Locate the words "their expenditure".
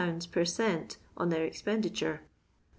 1.29-2.21